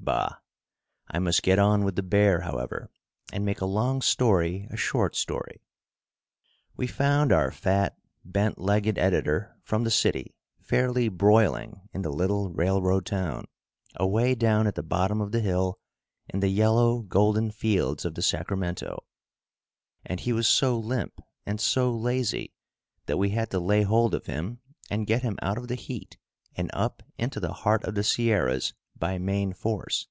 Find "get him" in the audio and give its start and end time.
25.06-25.36